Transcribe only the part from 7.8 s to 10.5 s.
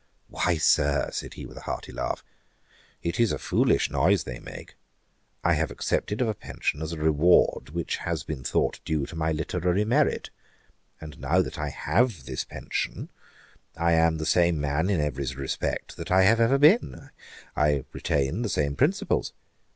has been thought due to my literary merit;